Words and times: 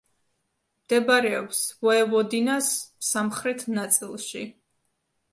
მდებარეობს 0.83 1.59
ვოევოდინას 1.83 2.69
სამხრეთ 3.09 3.61
ნაწილში. 3.75 4.43